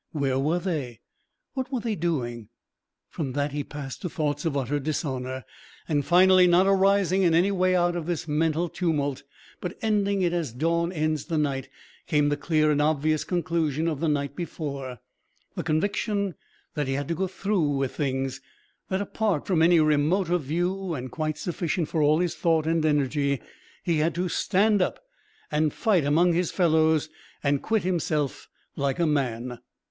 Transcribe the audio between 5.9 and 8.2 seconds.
finally, not arising in any way out of